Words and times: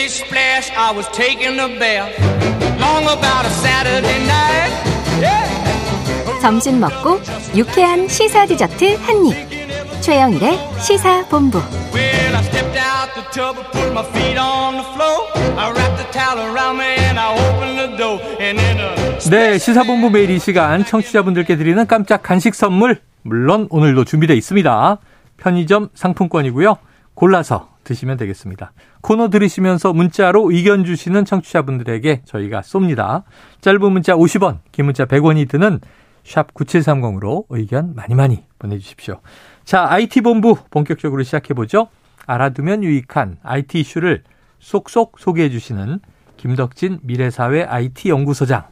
Splish 0.00 0.24
splash, 0.24 0.70
I 0.78 0.92
was 0.96 1.06
taking 1.08 1.60
a 1.60 1.68
bath. 1.78 2.08
Long 2.80 3.04
about 3.04 3.44
a 3.44 3.50
Saturday 3.50 4.16
night. 4.24 4.72
Yeah. 5.20 6.40
점심 6.40 6.80
먹고 6.80 7.20
유쾌한 7.54 8.08
시사 8.08 8.46
디저트 8.46 8.96
한 8.96 9.26
입. 9.26 10.00
최영일의 10.00 10.58
시사 10.80 11.26
본부. 11.28 11.58
Well, 11.92 12.34
I 12.34 12.42
stepped 12.44 12.78
out 12.80 13.12
the 13.14 13.24
tub 13.30 13.58
and 13.58 13.70
put 13.72 13.92
my 13.92 14.02
feet 14.14 14.38
on 14.38 14.78
the 14.78 14.86
floor. 14.94 15.28
I 15.58 15.70
wrapped 15.70 15.98
the 15.98 16.10
towel 16.12 16.48
around 16.48 16.78
me 16.78 16.96
and 16.96 17.20
I 17.20 17.36
opened 17.36 17.78
the 17.78 17.96
door. 17.98 18.20
And 18.40 18.58
then 18.58 18.80
a 18.80 19.18
네, 19.28 19.58
시사본부 19.58 20.08
매일 20.08 20.30
이 20.30 20.38
시간 20.38 20.82
청취자분들께 20.82 21.56
드리는 21.56 21.86
깜짝 21.86 22.22
간식 22.22 22.54
선물 22.54 23.02
물론 23.20 23.66
오늘도 23.68 24.04
준비되어 24.04 24.34
있습니다. 24.34 24.96
편의점 25.36 25.90
상품권이고요. 25.94 26.78
골라서 27.12 27.69
드시면 27.90 28.16
되겠습니다. 28.18 28.72
코너 29.00 29.30
들으시면서 29.30 29.92
문자로 29.92 30.52
의견 30.52 30.84
주시는 30.84 31.24
청취자분들에게 31.24 32.22
저희가 32.24 32.60
쏩니다. 32.60 33.24
짧은 33.60 33.92
문자 33.92 34.14
50원, 34.14 34.58
긴 34.70 34.84
문자 34.84 35.06
100원이 35.06 35.48
드는 35.48 35.80
샵 36.24 36.54
9730으로 36.54 37.46
의견 37.48 37.94
많이 37.96 38.14
많이 38.14 38.44
보내주십시오. 38.60 39.20
자, 39.64 39.90
IT본부 39.90 40.56
본격적으로 40.70 41.22
시작해보죠. 41.24 41.88
알아두면 42.26 42.84
유익한 42.84 43.38
IT 43.42 43.80
이슈를 43.80 44.22
쏙쏙 44.60 45.18
소개해 45.18 45.50
주시는 45.50 45.98
김덕진 46.36 47.00
미래사회 47.02 47.64
IT연구소장 47.64 48.64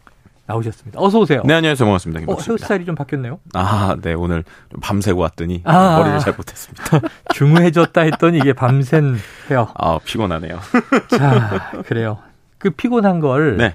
나오셨습니다. 0.48 0.98
어서 1.00 1.18
오세요. 1.20 1.42
네, 1.44 1.52
안녕하세요. 1.52 1.86
반갑습니다. 1.86 2.32
어. 2.32 2.36
헤어스타일이 2.40 2.86
좀 2.86 2.94
바뀌었네요. 2.94 3.38
아, 3.52 3.96
네. 4.00 4.14
오늘 4.14 4.44
좀 4.70 4.80
밤새고 4.80 5.20
왔더니 5.20 5.60
아. 5.64 5.98
머리를 5.98 6.18
잘 6.20 6.32
못했습니다. 6.34 7.00
중후해졌다 7.34 8.00
했더니 8.00 8.38
이게 8.38 8.54
밤샌 8.54 9.18
헤어. 9.50 9.70
아, 9.74 9.98
피곤하네요. 10.02 10.58
자, 11.08 11.82
그래요. 11.84 12.18
그 12.56 12.70
피곤한 12.70 13.20
걸이 13.20 13.58
네. 13.58 13.74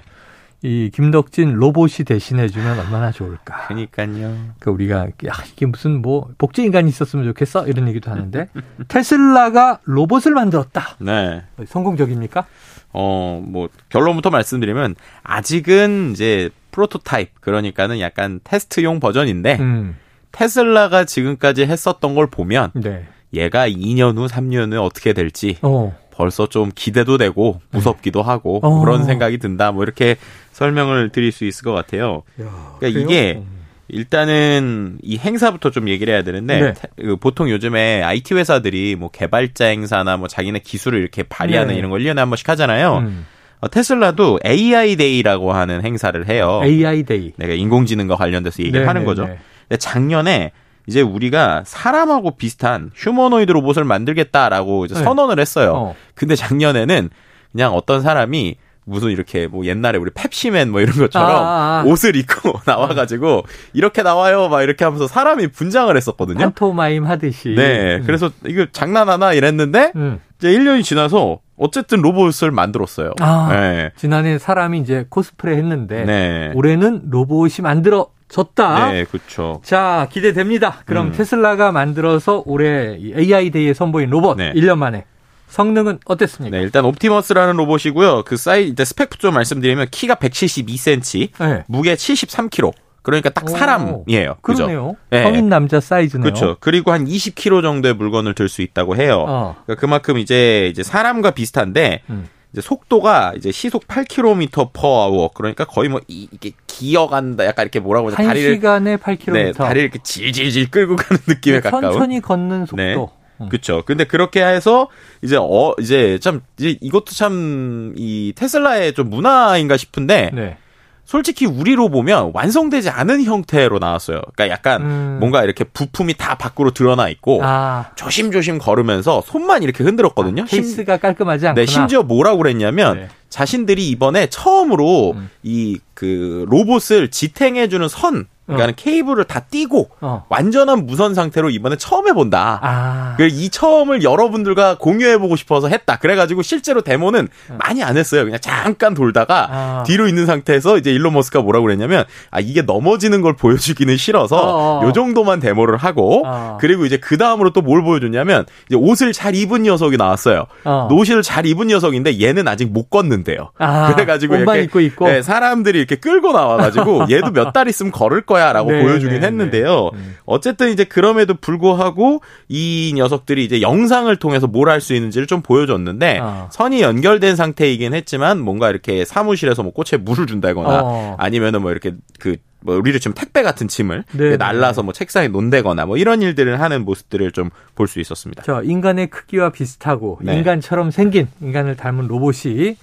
김덕진 0.90 1.52
로봇이 1.54 2.04
대신해주면 2.06 2.80
얼마나 2.80 3.12
좋을까. 3.12 3.68
그러니까요. 3.68 4.34
그 4.58 4.70
우리가 4.70 5.06
야, 5.26 5.32
이게 5.52 5.66
무슨 5.66 6.02
뭐 6.02 6.30
복제 6.38 6.64
인간이 6.64 6.88
있었으면 6.88 7.24
좋겠어 7.26 7.68
이런 7.68 7.86
얘기도 7.86 8.10
하는데 8.10 8.48
테슬라가 8.88 9.78
로봇을 9.84 10.32
만들었다. 10.32 10.96
네. 10.98 11.42
성공적입니까? 11.66 12.46
어, 12.94 13.42
뭐 13.44 13.68
결론부터 13.90 14.30
말씀드리면 14.30 14.94
아직은 15.22 16.12
이제 16.12 16.48
프로토타입 16.74 17.40
그러니까는 17.40 18.00
약간 18.00 18.40
테스트용 18.42 18.98
버전인데 18.98 19.58
음, 19.60 19.96
테슬라가 20.32 21.04
지금까지 21.04 21.62
했었던 21.66 22.14
걸 22.16 22.26
보면 22.28 22.72
네. 22.74 23.04
얘가 23.32 23.68
2년 23.68 24.16
후, 24.18 24.26
3년 24.26 24.72
후에 24.72 24.78
어떻게 24.78 25.12
될지 25.12 25.56
어, 25.62 25.96
벌써 26.10 26.48
좀 26.48 26.70
기대도 26.74 27.16
되고 27.18 27.60
무섭기도 27.70 28.22
하고 28.22 28.58
어. 28.62 28.80
그런 28.80 29.04
생각이 29.04 29.38
든다. 29.38 29.70
뭐 29.72 29.84
이렇게 29.84 30.16
설명을 30.52 31.10
드릴 31.10 31.30
수 31.32 31.44
있을 31.44 31.64
것 31.64 31.72
같아요. 31.72 32.22
야, 32.40 32.76
그러니까 32.78 32.78
그래요? 32.80 32.98
이게 33.00 33.34
음. 33.38 33.46
일단은 33.88 34.98
이 35.02 35.18
행사부터 35.18 35.70
좀 35.70 35.88
얘기를 35.88 36.12
해야 36.12 36.22
되는데 36.22 36.60
네. 36.60 36.72
테- 36.72 36.88
그 36.96 37.16
보통 37.16 37.50
요즘에 37.50 38.02
IT 38.02 38.34
회사들이 38.34 38.96
뭐 38.96 39.10
개발자 39.10 39.66
행사나 39.66 40.16
뭐 40.16 40.26
자기네 40.26 40.60
기술을 40.60 41.00
이렇게 41.00 41.22
발휘하는 41.22 41.74
네. 41.74 41.78
이런 41.78 41.90
걸 41.90 42.00
1년에 42.00 42.16
한 42.16 42.30
번씩 42.30 42.48
하잖아요. 42.48 42.98
음, 42.98 43.26
어, 43.26 43.33
테슬라도 43.68 44.38
AI 44.44 44.96
Day라고 44.96 45.52
하는 45.52 45.84
행사를 45.84 46.28
해요. 46.28 46.60
AI 46.62 47.04
Day. 47.04 47.32
내가 47.36 47.52
인공지능과 47.54 48.16
관련돼서 48.16 48.62
얘기를 48.62 48.80
네, 48.80 48.86
하는 48.86 49.02
네, 49.02 49.06
거죠. 49.06 49.26
네. 49.26 49.38
근데 49.68 49.76
작년에 49.78 50.52
이제 50.86 51.00
우리가 51.00 51.62
사람하고 51.64 52.36
비슷한 52.36 52.90
휴머노이드 52.94 53.52
로봇을 53.52 53.84
만들겠다라고 53.84 54.84
이제 54.84 54.94
네. 54.94 55.02
선언을 55.02 55.40
했어요. 55.40 55.72
어. 55.74 55.96
근데 56.14 56.36
작년에는 56.36 57.10
그냥 57.52 57.72
어떤 57.74 58.02
사람이 58.02 58.56
무슨 58.86 59.10
이렇게 59.10 59.46
뭐 59.46 59.64
옛날에 59.64 59.98
우리 59.98 60.10
펩시맨 60.10 60.70
뭐 60.70 60.80
이런 60.80 60.96
것처럼 60.96 61.30
아, 61.30 61.34
아, 61.34 61.80
아. 61.80 61.84
옷을 61.86 62.16
입고 62.16 62.60
나와가지고 62.66 63.44
이렇게 63.72 64.02
나와요 64.02 64.48
막 64.48 64.62
이렇게 64.62 64.84
하면서 64.84 65.06
사람이 65.06 65.48
분장을 65.48 65.94
했었거든요. 65.96 66.38
판토마임 66.38 67.06
하듯이. 67.06 67.54
네. 67.56 67.96
음. 67.96 68.02
그래서 68.04 68.30
이거 68.46 68.66
장난하나 68.70 69.32
이랬는데 69.32 69.92
음. 69.96 70.20
이제 70.38 70.48
1년이 70.50 70.84
지나서 70.84 71.38
어쨌든 71.56 72.02
로봇을 72.02 72.50
만들었어요. 72.50 73.12
아, 73.20 73.48
네. 73.50 73.90
지난해 73.96 74.38
사람이 74.38 74.78
이제 74.80 75.06
코스프레 75.08 75.56
했는데 75.56 76.04
네. 76.04 76.52
올해는 76.54 77.10
로봇이 77.10 77.62
만들어 77.62 78.08
졌다. 78.28 78.90
네, 78.90 79.04
그렇죠. 79.04 79.60
자, 79.62 80.08
기대됩니다. 80.10 80.78
그럼 80.86 81.08
음. 81.08 81.12
테슬라가 81.12 81.70
만들어서 81.72 82.42
올해 82.46 82.96
이 82.98 83.14
AI 83.16 83.50
데이에 83.50 83.74
선보인 83.74 84.10
로봇 84.10 84.38
네. 84.38 84.52
1년 84.54 84.78
만에 84.78 85.04
성능은 85.48 86.00
어땠습니까? 86.04 86.56
네, 86.56 86.62
일단 86.62 86.84
옵티머스라는 86.84 87.56
로봇이고요. 87.56 88.24
그 88.24 88.36
사이 88.36 88.68
이제 88.68 88.84
스펙 88.84 89.18
좀 89.20 89.34
말씀드리면 89.34 89.86
키가 89.90 90.16
172cm, 90.16 91.28
네. 91.38 91.64
무게 91.68 91.94
73kg. 91.94 92.72
그러니까 93.04 93.30
딱 93.30 93.44
오. 93.44 93.48
사람이에요. 93.48 94.36
그죠? 94.42 94.64
그러네요. 94.66 94.96
네. 95.10 95.22
성인 95.22 95.48
남자 95.48 95.78
사이즈네요. 95.78 96.24
그렇죠. 96.24 96.56
그리고 96.58 96.90
한 96.90 97.04
20kg 97.04 97.62
정도의 97.62 97.94
물건을 97.94 98.34
들 98.34 98.48
수 98.48 98.62
있다고 98.62 98.96
해요. 98.96 99.24
어. 99.28 99.56
그러니까 99.64 99.80
그만큼 99.80 100.18
이제 100.18 100.66
이제 100.68 100.82
사람과 100.82 101.30
비슷한데 101.32 102.00
음. 102.10 102.26
이제 102.52 102.60
속도가 102.62 103.34
이제 103.36 103.52
시속 103.52 103.86
8km 103.86 104.72
per 104.72 104.86
hour. 104.86 105.28
그러니까 105.34 105.64
거의 105.66 105.88
뭐 105.88 106.00
이, 106.08 106.28
게 106.40 106.52
기어간다. 106.66 107.44
약간 107.46 107.64
이렇게 107.64 107.78
뭐라고 107.78 108.08
하죠? 108.08 108.16
한 108.16 108.26
다리를 108.26 108.54
시간에 108.54 108.96
8km. 108.96 109.32
네, 109.32 109.52
다리를 109.52 109.82
이렇게 109.82 109.98
질질질 110.02 110.70
끌고 110.70 110.96
가는 110.96 111.20
느낌에 111.28 111.60
가까운. 111.60 111.82
천천히 111.92 112.20
걷는 112.20 112.66
속도. 112.66 112.76
네. 112.82 112.94
음. 113.40 113.48
그렇죠. 113.48 113.82
근데 113.84 114.04
그렇게 114.04 114.44
해서 114.44 114.88
이제 115.20 115.36
어 115.38 115.74
이제 115.80 116.18
참 116.20 116.40
이제 116.58 116.78
이것도 116.80 117.06
참 117.12 117.92
이 117.98 118.32
테슬라의 118.36 118.94
좀 118.94 119.10
문화인가 119.10 119.76
싶은데 119.76 120.30
네. 120.32 120.56
솔직히 121.04 121.46
우리로 121.46 121.90
보면 121.90 122.30
완성되지 122.34 122.88
않은 122.90 123.24
형태로 123.24 123.78
나왔어요. 123.78 124.22
그러니까 124.34 124.48
약간 124.48 124.82
음. 124.82 125.16
뭔가 125.20 125.44
이렇게 125.44 125.64
부품이 125.64 126.14
다 126.14 126.36
밖으로 126.36 126.70
드러나 126.72 127.08
있고 127.10 127.40
아, 127.42 127.90
조심조심 127.94 128.58
걸으면서 128.58 129.22
손만 129.26 129.62
이렇게 129.62 129.84
흔들었거든요. 129.84 130.46
심- 130.46 130.62
케이스가 130.62 130.96
깔끔하지 130.96 131.48
않구나. 131.48 131.64
네, 131.66 131.70
심지어 131.70 132.02
뭐라고 132.02 132.38
그랬냐면 132.38 132.96
네. 132.96 133.08
자신들이 133.28 133.88
이번에 133.90 134.28
처음으로 134.28 135.12
음. 135.16 135.30
이그 135.42 136.46
로봇을 136.48 137.10
지탱해주는 137.10 137.88
선, 137.88 138.26
그러니까 138.46 138.72
케이블을 138.76 139.24
다 139.24 139.40
띄고 139.40 139.88
어. 140.00 140.24
완전한 140.28 140.86
무선 140.86 141.14
상태로 141.14 141.50
이번에 141.50 141.76
처음 141.76 142.08
해본다. 142.08 142.60
아. 142.62 143.14
그이 143.16 143.48
처음을 143.48 144.02
여러분들과 144.02 144.76
공유해보고 144.78 145.36
싶어서 145.36 145.68
했다. 145.68 145.96
그래가지고 145.96 146.42
실제로 146.42 146.80
데모는 146.82 147.28
많이 147.58 147.82
안 147.82 147.96
했어요. 147.96 148.24
그냥 148.24 148.38
잠깐 148.40 148.94
돌다가 148.94 149.48
아. 149.50 149.82
뒤로 149.86 150.06
있는 150.08 150.26
상태에서 150.26 150.78
이제 150.78 150.92
일론 150.92 151.14
머스크가 151.14 151.42
뭐라고 151.42 151.64
그랬냐면 151.66 152.04
아 152.30 152.40
이게 152.40 152.62
넘어지는 152.62 153.20
걸 153.22 153.34
보여주기는 153.34 153.96
싫어서 153.96 154.36
어어. 154.36 154.86
요 154.86 154.92
정도만 154.92 155.40
데모를 155.40 155.76
하고 155.76 156.22
어. 156.26 156.58
그리고 156.60 156.84
이제 156.86 156.96
그 156.98 157.16
다음으로 157.18 157.50
또 157.52 157.64
뭘 157.64 157.82
보여줬냐면 157.82 158.44
이제 158.68 158.76
옷을 158.76 159.14
잘 159.14 159.34
입은 159.34 159.62
녀석이 159.62 159.96
나왔어요. 159.96 160.44
어. 160.64 160.86
노시를 160.90 161.22
잘 161.22 161.46
입은 161.46 161.68
녀석인데 161.68 162.20
얘는 162.20 162.46
아직 162.46 162.70
못 162.70 162.90
걷는데요. 162.90 163.52
아, 163.58 163.94
그래가지고 163.94 164.36
이렇게 164.36 164.62
입고 164.64 164.80
있고? 164.80 165.06
네, 165.08 165.22
사람들이 165.22 165.78
이렇게 165.78 165.96
끌고 165.96 166.32
나와가지고 166.32 167.06
얘도 167.10 167.30
몇 167.30 167.52
달 167.54 167.68
있으면 167.68 167.90
걸을 167.92 168.20
거 168.22 168.33
야라고 168.38 168.70
네, 168.70 168.82
보여주긴 168.82 169.20
네, 169.20 169.26
했는데요. 169.26 169.90
네. 169.92 169.98
음. 169.98 170.16
어쨌든 170.26 170.70
이제 170.72 170.84
그럼에도 170.84 171.34
불구하고 171.34 172.20
이 172.48 172.92
녀석들이 172.96 173.44
이제 173.44 173.60
영상을 173.62 174.14
통해서 174.16 174.46
뭘 174.46 174.68
할 174.68 174.80
수 174.80 174.94
있는지를 174.94 175.26
좀 175.26 175.42
보여줬는데 175.42 176.18
어. 176.22 176.48
선이 176.50 176.80
연결된 176.82 177.36
상태이긴 177.36 177.94
했지만 177.94 178.40
뭔가 178.40 178.70
이렇게 178.70 179.04
사무실에서 179.04 179.62
뭐 179.62 179.72
꽃에 179.72 180.00
물을 180.00 180.26
준다거나 180.26 180.80
어. 180.82 181.16
아니면은 181.18 181.62
뭐 181.62 181.70
이렇게 181.70 181.92
그뭐 182.18 182.76
우리를 182.78 182.98
지금 183.00 183.14
택배 183.14 183.42
같은 183.42 183.68
침을 183.68 184.04
네, 184.12 184.30
네. 184.30 184.36
날라서 184.36 184.82
뭐 184.82 184.92
책상에 184.92 185.28
논대거나 185.28 185.86
뭐 185.86 185.96
이런 185.96 186.22
일들을 186.22 186.60
하는 186.60 186.84
모습들을 186.84 187.30
좀 187.32 187.50
볼 187.74 187.88
수 187.88 188.00
있었습니다. 188.00 188.42
저 188.44 188.62
인간의 188.62 189.08
크기와 189.08 189.50
비슷하고 189.50 190.18
네. 190.22 190.36
인간처럼 190.38 190.90
생긴 190.90 191.26
인간을 191.40 191.76
닮은 191.76 192.06
로봇이 192.08 192.76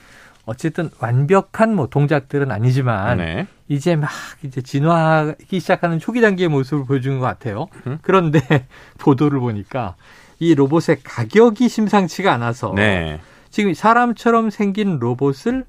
어쨌든 0.46 0.90
완벽한 1.00 1.76
뭐 1.76 1.88
동작들은 1.88 2.52
아니지만 2.52 3.18
네. 3.18 3.48
이제 3.68 3.96
막 3.96 4.10
이제 4.44 4.62
진화하기 4.62 5.60
시작하는 5.60 6.00
초기 6.00 6.22
단계의 6.22 6.50
모습을 6.50 6.86
보여주는 6.86 7.20
것 7.20 7.26
같아요. 7.26 7.68
음. 7.88 8.00
그런데 8.02 8.42
보도를 9.00 9.40
보니까 9.40 9.96
이 10.40 10.56
로봇의 10.56 10.98
가격이 11.04 11.70
심상치가 11.70 12.34
않아서 12.34 12.74
네. 12.76 13.20
지금 13.50 13.74
사람처럼 13.74 14.50
생긴 14.50 14.98
로봇을 15.00 15.66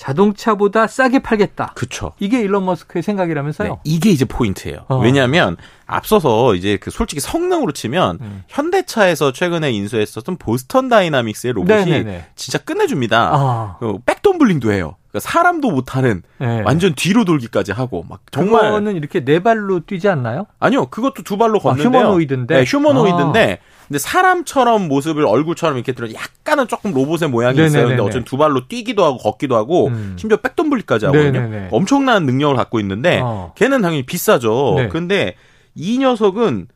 자동차보다 0.00 0.86
싸게 0.86 1.18
팔겠다. 1.18 1.72
그쵸. 1.74 2.12
이게 2.18 2.40
일론 2.40 2.64
머스크의 2.64 3.02
생각이라면서요. 3.02 3.68
네, 3.68 3.76
이게 3.84 4.08
이제 4.08 4.24
포인트예요. 4.24 4.86
어. 4.88 4.98
왜냐하면 4.98 5.58
앞서서 5.84 6.54
이제 6.54 6.78
그 6.78 6.90
솔직히 6.90 7.20
성능으로 7.20 7.72
치면 7.72 8.18
음. 8.22 8.42
현대차에서 8.48 9.32
최근에 9.32 9.70
인수했었던 9.72 10.38
보스턴 10.38 10.88
다이나믹스의 10.88 11.52
로봇이 11.52 11.84
네네네. 11.90 12.28
진짜 12.34 12.56
끝내줍니다. 12.58 13.30
아. 13.34 13.76
그 13.78 13.98
백덤블링도 14.06 14.72
해요. 14.72 14.96
그러니까 15.10 15.28
사람도 15.28 15.70
못하는 15.70 16.22
네. 16.38 16.62
완전 16.64 16.94
뒤로 16.94 17.24
돌기까지 17.24 17.72
하고 17.72 18.04
막 18.08 18.20
정말 18.30 18.62
그거는 18.62 18.96
이렇게 18.96 19.24
네 19.24 19.40
발로 19.40 19.80
뛰지 19.80 20.08
않나요? 20.08 20.46
아니요 20.58 20.86
그것도 20.86 21.22
두 21.24 21.36
발로 21.36 21.58
아, 21.58 21.62
걷는데요. 21.62 22.02
휴머노이드인데? 22.02 22.54
네, 22.54 22.64
휴머노이드인데 22.64 23.58
근데 23.88 23.98
사람처럼 23.98 24.86
모습을 24.86 25.26
얼굴처럼 25.26 25.76
이렇게 25.76 25.92
들어 25.92 26.08
약간은 26.12 26.68
조금 26.68 26.94
로봇의 26.94 27.28
모양이 27.28 27.54
있어요. 27.56 27.66
근데 27.66 27.78
네네네네. 27.80 28.02
어쨌든 28.02 28.24
두 28.24 28.36
발로 28.36 28.68
뛰기도 28.68 29.04
하고 29.04 29.18
걷기도 29.18 29.56
하고 29.56 29.88
음. 29.88 30.14
심지어 30.16 30.36
백덤블리까지 30.36 31.06
하거든요. 31.06 31.32
네네네. 31.32 31.68
엄청난 31.72 32.24
능력을 32.24 32.54
갖고 32.54 32.78
있는데 32.78 33.20
어. 33.20 33.52
걔는 33.56 33.82
당연히 33.82 34.04
비싸죠. 34.04 34.74
네. 34.76 34.88
근데 34.88 35.34
이 35.74 35.98
녀석은 35.98 36.68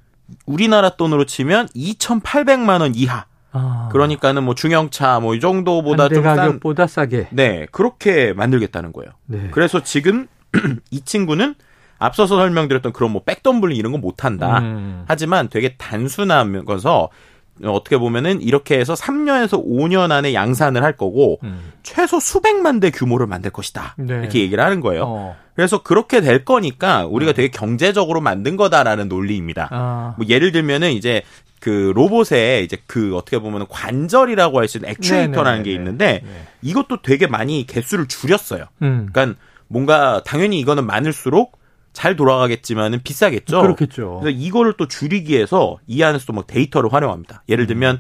우리나라 0.47 0.91
돈으로 0.91 1.25
치면 1.25 1.69
2,800만 1.69 2.81
원 2.81 2.95
이하. 2.97 3.27
아, 3.55 3.89
그러니까는 3.93 4.43
뭐 4.45 4.55
중형차 4.55 5.21
뭐 5.21 5.35
이 5.35 5.41
정도보다 5.41 6.09
좀 6.09 6.23
싼. 6.23 6.37
가격보다 6.37 6.87
싸게. 6.87 7.29
네, 7.31 7.67
그렇게 7.71 8.33
만들겠다는 8.33 8.93
거예요. 8.93 9.11
네. 9.27 9.49
그래서 9.51 9.83
지금 9.83 10.27
이 10.91 11.01
친구는 11.01 11.55
앞서서 11.99 12.37
설명드렸던 12.37 12.93
그런 12.93 13.13
뭐 13.13 13.23
백덤블링 13.25 13.77
이런 13.77 13.93
거 13.93 13.99
못한다. 13.99 14.59
음. 14.59 15.05
하지만 15.07 15.49
되게 15.49 15.77
단순하면서 15.77 17.09
어떻게 17.65 17.97
보면은 17.99 18.43
이렇게 18.43 18.79
해서 18.79 18.95
3년에서 18.95 19.65
5년 19.65 20.11
안에 20.11 20.35
양산을 20.35 20.83
할 20.83 20.97
거고 20.97 21.39
음. 21.45 21.73
최소 21.85 22.19
수백만 22.19 22.81
대 22.81 22.91
규모를 22.91 23.27
만들 23.29 23.53
것이다. 23.53 23.95
네. 23.97 24.15
이렇게 24.15 24.41
얘기를 24.41 24.63
하는 24.63 24.81
거예요. 24.81 25.05
어. 25.07 25.37
그래서 25.55 25.83
그렇게 25.85 26.21
될 26.21 26.45
거니까 26.45 27.07
우리가 27.07 27.33
되게 27.33 27.49
경제적으로 27.49 28.21
만든 28.21 28.57
거다라는 28.57 29.09
논리입니다. 29.09 29.69
아. 29.71 30.15
뭐 30.19 30.27
예를 30.29 30.51
들면은 30.51 30.91
이제 30.91 31.23
그 31.65 31.93
로봇에 31.97 32.61
이제 32.63 32.77
그 32.87 33.17
어떻게 33.17 33.39
보면 33.39 33.67
관절이라고 33.71 34.59
할 34.59 34.69
수 34.69 34.77
있는 34.77 34.91
액추에이터라는 34.91 35.63
게. 35.63 35.73
있는데 35.73 36.21
네. 36.23 36.47
이것도 36.61 37.01
되게 37.01 37.27
많이 37.27 37.67
개수를 37.67 38.07
줄였어요. 38.07 38.67
음. 38.83 39.09
그러니까 39.11 39.41
뭔가 39.69 40.23
당연히 40.27 40.61
이거는 40.61 40.85
많을수록 40.85 41.59
잘 41.95 42.17
돌아가겠지만은 42.17 43.01
비싸겠죠. 43.03 43.63
그렇겠죠. 43.63 44.21
그래서 44.21 44.39
이거를 44.39 44.75
또 44.77 44.89
줄이기 44.89 45.33
위해서 45.33 45.79
이 45.87 46.03
안에서 46.03 46.27
또막 46.27 46.47
데이터를 46.47 46.93
활용합니다. 46.93 47.45
예를 47.49 47.67
들면 47.67 47.99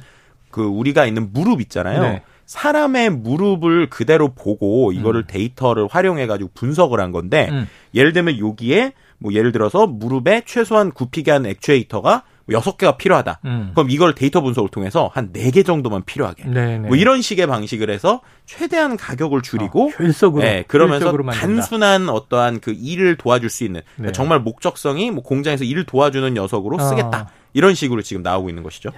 그 0.50 0.62
우리가 0.62 1.06
있는 1.06 1.32
무릎 1.32 1.62
있잖아요. 1.62 2.02
네. 2.02 2.22
사람의 2.44 3.08
무릎을 3.12 3.88
그대로 3.88 4.34
보고 4.34 4.93
이거를 4.93 5.22
음. 5.22 5.26
데이터를 5.26 5.88
활용해 5.90 6.26
가지고 6.26 6.50
분석을 6.52 7.00
한 7.00 7.12
건데 7.12 7.49
음. 7.50 7.67
예를 7.94 8.12
들면 8.12 8.38
여기에 8.40 8.93
뭐 9.17 9.32
예를 9.32 9.52
들어서 9.52 9.87
무릎에 9.87 10.43
최소한 10.44 10.90
굽히게 10.90 11.31
하는 11.31 11.49
액추에이터가 11.49 12.25
여섯 12.50 12.76
개가 12.76 12.96
필요하다. 12.96 13.41
음. 13.46 13.70
그럼 13.75 13.91
이걸 13.91 14.14
데이터 14.14 14.41
분석을 14.43 14.69
통해서 14.70 15.11
한 15.14 15.31
네 15.32 15.50
개 15.50 15.62
정도만 15.62 16.02
필요하게. 16.05 16.44
네네. 16.44 16.88
뭐 16.88 16.96
이런 16.96 17.23
식의 17.23 17.46
방식을 17.46 17.88
해서 17.91 18.20
최대한 18.46 18.96
가격을 18.96 19.43
줄이고 19.43 19.87
어, 19.87 19.88
효율적으로. 19.99 20.44
예, 20.46 20.64
그러면서 20.69 21.06
효율적으로. 21.11 21.32
단순한 21.32 22.08
어떠한 22.08 22.61
그 22.61 22.73
일을 22.76 23.17
도와줄 23.17 23.49
수 23.50 23.64
있는 23.64 23.81
그러니까 23.94 24.08
네. 24.08 24.12
정말 24.12 24.41
목적성이 24.41 25.11
뭐 25.11 25.23
공장에서 25.23 25.64
일을 25.64 25.85
도와주는 25.85 26.35
녀석으로 26.35 26.79
쓰겠다. 26.79 27.19
아. 27.19 27.26
이런 27.52 27.75
식으로 27.75 28.02
지금 28.02 28.23
나오고 28.23 28.49
있는 28.49 28.62
것이죠. 28.62 28.91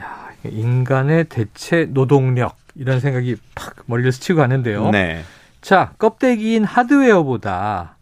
인간의 0.45 1.25
대체 1.29 1.85
노동력 1.91 2.57
이런 2.75 3.01
생각이 3.01 3.37
팍 3.55 3.75
머리를 3.87 4.11
스치고 4.13 4.39
가는데요. 4.41 4.91
네. 4.91 5.23
자, 5.61 5.93
껍데기인 5.99 6.65
하드웨어보다 6.65 7.96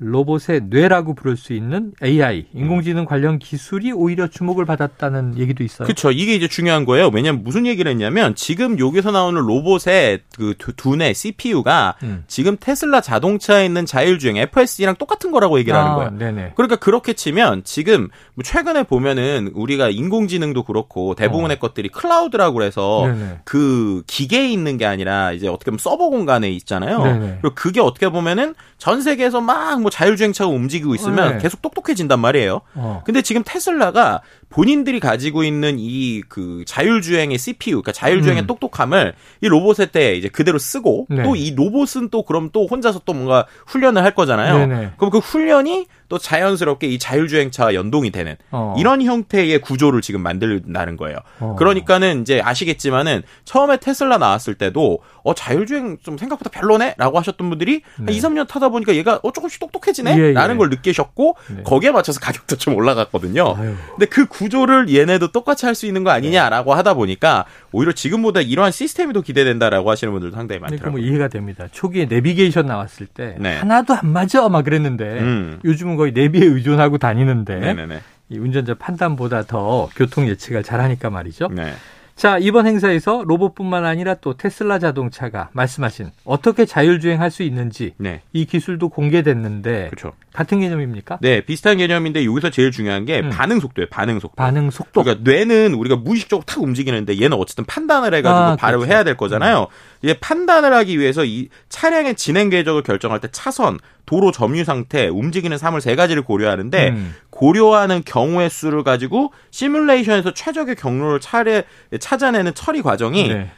로봇의 0.00 0.62
뇌라고 0.70 1.14
부를 1.14 1.36
수 1.36 1.52
있는 1.52 1.92
AI, 2.02 2.46
인공지능 2.54 3.04
관련 3.04 3.38
기술이 3.38 3.92
오히려 3.92 4.26
주목을 4.28 4.64
받았다는 4.64 5.36
얘기도 5.38 5.62
있어요. 5.62 5.86
그렇죠. 5.86 6.10
이게 6.10 6.34
이제 6.34 6.48
중요한 6.48 6.84
거예요. 6.86 7.10
왜냐면 7.12 7.44
무슨 7.44 7.66
얘기를 7.66 7.90
했냐면 7.90 8.34
지금 8.34 8.78
여기서 8.78 9.10
나오는 9.10 9.40
로봇의 9.40 10.20
그 10.36 10.54
두- 10.58 10.72
두뇌 10.72 11.12
CPU가 11.12 11.96
음. 12.02 12.24
지금 12.28 12.56
테슬라 12.58 13.00
자동차에 13.02 13.66
있는 13.66 13.84
자율주행 13.84 14.36
FSD랑 14.38 14.96
똑같은 14.96 15.30
거라고 15.30 15.58
얘기를 15.58 15.78
하는 15.78 15.92
아, 15.92 15.94
거예요. 15.96 16.10
네네. 16.18 16.52
그러니까 16.56 16.76
그렇게 16.76 17.12
치면 17.12 17.64
지금 17.64 18.08
뭐 18.34 18.42
최근에 18.42 18.84
보면은 18.84 19.50
우리가 19.54 19.90
인공지능도 19.90 20.62
그렇고 20.64 21.14
대부분의 21.14 21.58
것들이 21.60 21.90
클라우드라고 21.90 22.60
어. 22.76 23.06
네네. 23.06 23.40
그 23.44 24.02
기계에 24.06 24.48
있는 24.48 24.78
게 24.78 24.86
아니라 24.86 25.32
이제 25.32 25.46
어떻게 25.46 25.70
보면 25.70 25.78
서버 25.78 26.08
공간에 26.08 26.50
있잖아요. 26.50 27.02
네네. 27.02 27.38
그리고 27.42 27.54
그게 27.54 27.80
어떻게 27.80 28.08
보면은 28.08 28.54
전 28.78 29.02
세계에서 29.02 29.40
막뭐 29.40 29.89
자율주행차가 29.90 30.48
움직이고 30.50 30.94
있으면 30.94 31.34
네. 31.34 31.38
계속 31.38 31.62
똑똑해진단 31.62 32.18
말이에요. 32.20 32.60
어. 32.74 33.02
근데 33.04 33.22
지금 33.22 33.42
테슬라가 33.44 34.22
본인들이 34.50 35.00
가지고 35.00 35.44
있는 35.44 35.76
이 35.78 36.20
그 36.28 36.64
자율주행의 36.66 37.38
CPU, 37.38 37.82
그러니까 37.82 37.92
자율주행의 37.92 38.44
음. 38.44 38.46
똑똑함을 38.46 39.14
이 39.40 39.48
로봇에 39.48 39.86
때 39.86 40.14
이제 40.14 40.28
그대로 40.28 40.58
쓰고 40.58 41.06
네. 41.08 41.22
또이 41.22 41.54
로봇은 41.56 42.08
또 42.10 42.22
그럼 42.22 42.50
또 42.52 42.66
혼자서 42.66 43.02
또 43.04 43.12
뭔가 43.12 43.46
훈련을 43.66 44.02
할 44.02 44.14
거잖아요. 44.14 44.66
네네. 44.66 44.90
그럼 44.96 45.10
그 45.10 45.18
훈련이 45.18 45.86
또 46.08 46.18
자연스럽게 46.18 46.88
이 46.88 46.98
자율주행차와 46.98 47.74
연동이 47.74 48.10
되는 48.10 48.36
어. 48.50 48.74
이런 48.78 49.00
형태의 49.02 49.60
구조를 49.60 50.00
지금 50.02 50.22
만들다는 50.22 50.96
거예요. 50.96 51.18
어. 51.38 51.54
그러니까는 51.58 52.22
이제 52.22 52.40
아시겠지만은 52.42 53.22
처음에 53.44 53.78
테슬라 53.78 54.18
나왔을 54.18 54.54
때도 54.54 55.00
어 55.22 55.34
자율주행 55.34 55.98
좀 56.02 56.18
생각보다 56.18 56.50
별로네라고 56.50 57.18
하셨던 57.18 57.48
분들이 57.48 57.82
한 57.96 58.06
네. 58.06 58.14
2, 58.14 58.20
3년 58.20 58.48
타다 58.48 58.70
보니까 58.70 58.94
얘가 58.96 59.20
어 59.22 59.32
조금씩 59.32 59.60
예, 59.62 59.66
똑똑해지네라는 59.66 60.54
예. 60.54 60.58
걸 60.58 60.70
느끼셨고 60.70 61.36
네. 61.56 61.62
거기에 61.62 61.92
맞춰서 61.92 62.18
가격도 62.20 62.56
좀 62.56 62.74
올라갔거든요. 62.74 63.54
아유. 63.56 63.74
근데 63.90 64.06
그 64.06 64.26
구조를 64.40 64.92
얘네도 64.94 65.32
똑같이 65.32 65.66
할 65.66 65.74
수 65.74 65.86
있는 65.86 66.02
거 66.02 66.10
아니냐라고 66.10 66.74
하다 66.74 66.94
보니까 66.94 67.44
오히려 67.72 67.92
지금보다 67.92 68.40
이러한 68.40 68.72
시스템이 68.72 69.12
더 69.12 69.20
기대된다라고 69.20 69.90
하시는 69.90 70.12
분들도 70.12 70.34
상당히 70.36 70.58
그러니까 70.60 70.86
많더라고요. 70.86 71.00
뭐 71.02 71.08
이해가 71.10 71.28
됩니다. 71.28 71.66
초기에 71.70 72.06
내비게이션 72.06 72.66
나왔을 72.66 73.06
때 73.06 73.36
네. 73.38 73.56
하나도 73.56 73.94
안 73.94 74.08
맞아 74.12 74.48
막 74.48 74.64
그랬는데 74.64 75.04
음. 75.20 75.60
요즘은 75.64 75.96
거의 75.96 76.12
내비에 76.12 76.44
의존하고 76.44 76.98
다니는데 76.98 77.60
네네네. 77.60 78.00
이 78.30 78.38
운전자 78.38 78.74
판단보다 78.74 79.42
더 79.44 79.88
교통 79.96 80.28
예측을 80.28 80.62
잘하니까 80.62 81.10
말이죠. 81.10 81.48
네. 81.52 81.72
자, 82.20 82.36
이번 82.36 82.66
행사에서 82.66 83.24
로봇뿐만 83.26 83.86
아니라 83.86 84.12
또 84.12 84.36
테슬라 84.36 84.78
자동차가 84.78 85.48
말씀하신 85.54 86.10
어떻게 86.26 86.66
자율주행할 86.66 87.30
수 87.30 87.42
있는지 87.42 87.94
네. 87.96 88.20
이 88.34 88.44
기술도 88.44 88.90
공개됐는데 88.90 89.88
그렇죠. 89.88 90.12
같은 90.34 90.60
개념입니까? 90.60 91.20
네, 91.22 91.40
비슷한 91.40 91.78
개념인데 91.78 92.26
여기서 92.26 92.50
제일 92.50 92.72
중요한 92.72 93.06
게 93.06 93.20
음. 93.20 93.30
반응 93.30 93.58
속도예요. 93.58 93.88
반응 93.88 94.20
속도. 94.20 94.34
반응 94.34 94.70
속도. 94.70 95.02
그러니까 95.02 95.30
뇌는 95.30 95.72
우리가 95.72 95.96
무의식적으로 95.96 96.44
탁 96.44 96.62
움직이는데 96.62 97.18
얘는 97.18 97.38
어쨌든 97.38 97.64
판단을 97.64 98.12
해가지고 98.12 98.38
아, 98.38 98.56
발을 98.56 98.80
그렇죠. 98.80 98.92
해야 98.92 99.02
될 99.02 99.16
거잖아요. 99.16 99.68
이제 100.02 100.14
판단을 100.20 100.72
하기 100.74 100.98
위해서 100.98 101.24
이 101.24 101.48
차량의 101.68 102.14
진행 102.14 102.50
궤적을 102.50 102.82
결정할 102.82 103.20
때 103.20 103.28
차선, 103.30 103.78
도로 104.06 104.32
점유 104.32 104.64
상태, 104.64 105.08
움직이는 105.08 105.58
사물 105.58 105.80
세 105.80 105.94
가지를 105.94 106.22
고려하는데 106.22 106.88
음. 106.90 107.14
고려하는 107.30 108.02
경우의 108.04 108.50
수를 108.50 108.82
가지고 108.82 109.32
시뮬레이션에서 109.50 110.32
최적의 110.34 110.76
경로를 110.76 111.20
차례 111.20 111.64
찾아내는 111.98 112.54
처리 112.54 112.82
과정이 112.82 113.28
네. 113.28 113.50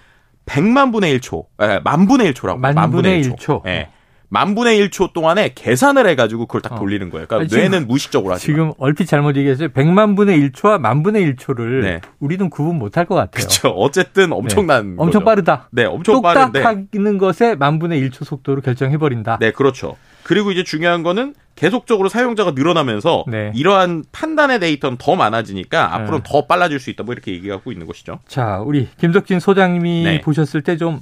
100만 0.46 0.92
분의 0.92 1.18
1초, 1.18 1.46
아, 1.58 1.80
만 1.84 2.06
분의 2.06 2.32
1초라고. 2.32 2.58
만 2.58 2.90
분의 2.90 3.22
1초. 3.22 3.66
예. 3.66 3.90
만 4.32 4.54
분의 4.54 4.80
1초 4.88 5.12
동안에 5.12 5.52
계산을 5.54 6.08
해가지고 6.08 6.46
그걸 6.46 6.62
딱 6.62 6.72
어. 6.72 6.78
돌리는 6.78 7.10
거예요. 7.10 7.26
그러니까 7.26 7.42
아니, 7.42 7.48
지금- 7.50 7.60
뇌는 7.70 7.86
무의식적으로 7.86 8.32
하지. 8.32 8.46
지금 8.46 8.72
얼핏 8.78 9.04
잘못 9.04 9.36
얘기했어요. 9.36 9.68
100만 9.68 10.16
분의 10.16 10.38
1초와 10.40 10.80
만 10.80 11.02
분의 11.02 11.34
1초를 11.34 11.82
네. 11.82 12.00
우리는 12.18 12.48
구분 12.48 12.78
못할 12.78 13.04
것 13.04 13.14
같아요. 13.14 13.30
그렇죠. 13.32 13.68
어쨌든 13.68 14.32
엄청난. 14.32 14.94
엄청 14.96 15.20
거죠. 15.20 15.24
빠르다. 15.26 15.68
네, 15.70 15.84
엄청 15.84 16.22
빠른데. 16.22 16.62
똑딱하는 16.62 17.18
것에 17.18 17.56
만 17.56 17.78
분의 17.78 18.00
1초 18.08 18.24
속도로 18.24 18.62
결정해 18.62 18.96
버린다. 18.96 19.36
네, 19.38 19.50
그렇죠. 19.52 19.96
그리고 20.22 20.50
이제 20.50 20.64
중요한 20.64 21.02
거는 21.02 21.34
계속적으로 21.54 22.08
사용자가 22.08 22.52
늘어나면서 22.52 23.24
네. 23.28 23.52
이러한 23.54 24.04
판단의 24.12 24.60
데이터는 24.60 24.96
더 24.98 25.14
많아지니까 25.14 25.94
앞으로는 25.94 26.22
네. 26.22 26.30
더 26.32 26.46
빨라질 26.46 26.80
수 26.80 26.88
있다. 26.88 27.02
뭐 27.02 27.12
이렇게 27.12 27.32
얘기하고 27.32 27.70
있는 27.70 27.86
것이죠. 27.86 28.18
자, 28.28 28.62
우리 28.64 28.88
김덕진 28.98 29.40
소장님이 29.40 30.04
네. 30.04 30.20
보셨을 30.22 30.62
때좀 30.62 31.00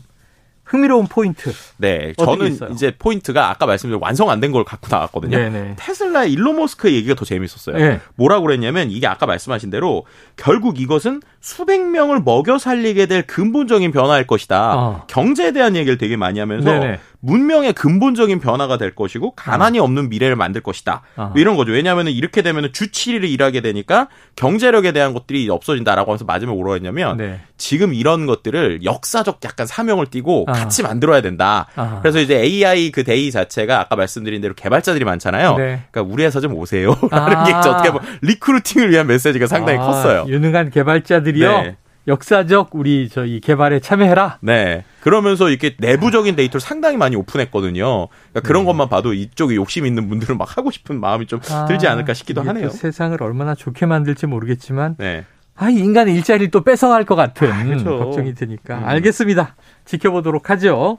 흥미로운 0.70 1.06
포인트. 1.08 1.52
네, 1.78 2.12
저는 2.16 2.46
있어요? 2.52 2.70
이제 2.70 2.92
포인트가 2.96 3.50
아까 3.50 3.66
말씀드린 3.66 4.00
완성 4.00 4.30
안 4.30 4.40
된 4.40 4.52
걸 4.52 4.64
갖고 4.64 4.86
나왔거든요. 4.90 5.36
네네. 5.36 5.74
테슬라의 5.78 6.32
일론 6.32 6.56
머스크의 6.56 6.94
얘기가 6.94 7.14
더 7.14 7.24
재밌었어요. 7.24 7.76
네. 7.76 8.00
뭐라고 8.14 8.46
그랬냐면 8.46 8.90
이게 8.90 9.06
아까 9.06 9.26
말씀하신 9.26 9.70
대로 9.70 10.06
결국 10.36 10.80
이것은 10.80 11.20
수백 11.40 11.80
명을 11.84 12.20
먹여 12.24 12.58
살리게 12.58 13.06
될 13.06 13.26
근본적인 13.26 13.90
변화일 13.92 14.26
것이다. 14.26 14.74
어. 14.76 15.04
경제에 15.08 15.52
대한 15.52 15.74
얘기를 15.76 15.98
되게 15.98 16.16
많이 16.16 16.38
하면서 16.38 16.70
네네. 16.70 17.00
문명의 17.20 17.74
근본적인 17.74 18.40
변화가 18.40 18.78
될 18.78 18.94
것이고 18.94 19.32
가난이 19.32 19.78
없는 19.78 20.08
미래를 20.08 20.36
만들 20.36 20.62
것이다. 20.62 21.02
어. 21.16 21.30
뭐 21.32 21.40
이런 21.40 21.56
거죠. 21.56 21.72
왜냐하면 21.72 22.08
이렇게 22.08 22.42
되면 22.42 22.72
주치리를 22.72 23.28
일하게 23.28 23.60
되니까 23.60 24.08
경제력에 24.36 24.92
대한 24.92 25.12
것들이 25.12 25.48
없어진다라고 25.50 26.10
하면서 26.10 26.24
마지막에 26.24 26.56
뭐라고 26.56 26.76
했냐면 26.76 27.18
네. 27.18 27.40
지금 27.58 27.92
이런 27.92 28.26
것들을 28.26 28.84
역사적 28.84 29.40
약간 29.44 29.66
사명을 29.66 30.06
띠고 30.06 30.46
아. 30.48 30.52
같이 30.52 30.82
만들어야 30.82 31.20
된다. 31.20 31.66
아. 31.76 31.98
그래서 32.00 32.20
이제 32.20 32.36
AI 32.36 32.90
그 32.90 33.04
Day 33.04 33.30
자체가 33.30 33.80
아까 33.80 33.96
말씀드린 33.96 34.40
대로 34.40 34.54
개발자들이 34.54 35.04
많잖아요. 35.04 35.56
네. 35.56 35.82
그러니까 35.90 36.12
우리 36.12 36.24
회사 36.24 36.40
좀 36.40 36.54
오세요. 36.54 36.96
아. 37.12 37.28
라는 37.28 37.44
게 37.44 37.68
어떻게 37.68 37.90
보면 37.90 38.18
recruiting을 38.22 38.90
위한 38.90 39.06
메시지가 39.06 39.46
상당히 39.46 39.78
아, 39.78 39.82
컸어요. 39.82 40.24
유능한 40.26 40.70
개발자들이요. 40.70 41.62
네. 41.62 41.76
역사적 42.10 42.70
우리 42.72 43.08
저희 43.08 43.40
개발에 43.40 43.80
참여해라. 43.80 44.38
네. 44.42 44.84
그러면서 45.00 45.48
이렇게 45.48 45.76
내부적인 45.78 46.36
데이터를 46.36 46.60
상당히 46.60 46.96
많이 46.96 47.16
오픈했거든요. 47.16 48.08
그러니까 48.08 48.40
그런 48.42 48.64
것만 48.64 48.88
봐도 48.88 49.14
이쪽에 49.14 49.54
욕심 49.54 49.86
있는 49.86 50.08
분들은 50.08 50.36
막 50.36 50.58
하고 50.58 50.70
싶은 50.70 51.00
마음이 51.00 51.26
좀 51.26 51.40
들지 51.68 51.86
않을까 51.86 52.12
싶기도 52.12 52.42
아, 52.42 52.46
하네요. 52.46 52.68
세상을 52.70 53.22
얼마나 53.22 53.54
좋게 53.54 53.86
만들지 53.86 54.26
모르겠지만 54.26 54.96
네. 54.98 55.24
아, 55.54 55.70
이 55.70 55.76
인간의 55.76 56.14
일자리를 56.16 56.50
또 56.50 56.62
뺏어갈 56.62 57.04
것 57.04 57.14
같은 57.14 57.48
그렇죠. 57.64 57.98
걱정이 57.98 58.34
드니까. 58.34 58.78
음. 58.78 58.84
알겠습니다. 58.84 59.54
지켜보도록 59.84 60.50
하죠. 60.50 60.98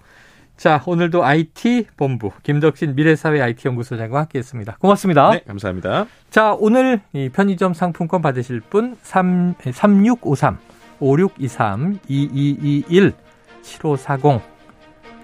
자, 0.56 0.82
오늘도 0.86 1.25
IT 1.25 1.88
본부 1.98 2.32
김덕신 2.44 2.96
미래사회 2.96 3.41
IT 3.41 3.68
연구소장과 3.68 4.20
함께 4.20 4.39
했습니다. 4.39 4.77
고맙습니다. 4.80 5.32
네, 5.32 5.41
감사합니다. 5.48 6.06
자, 6.30 6.56
오늘 6.58 7.01
이 7.13 7.30
편의점 7.30 7.74
상품권 7.74 8.22
받으실 8.22 8.62
분 8.62 8.96
3, 9.01 9.56
3653 9.74 10.60
5623 11.01 12.00
2221 12.08 13.13
7540 13.62 14.41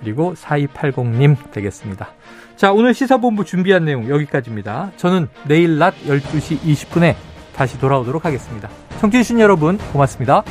그리고 0.01 0.33
4280님 0.33 1.51
되겠습니다. 1.51 2.09
자, 2.55 2.71
오늘 2.71 2.93
시사본부 2.93 3.45
준비한 3.45 3.85
내용 3.85 4.09
여기까지입니다. 4.09 4.91
저는 4.97 5.27
내일 5.47 5.77
낮 5.77 5.95
12시 6.05 6.59
20분에 6.59 7.15
다시 7.55 7.79
돌아오도록 7.79 8.25
하겠습니다. 8.25 8.69
청취해주신 8.99 9.39
여러분 9.39 9.77
고맙습니다. 9.91 10.43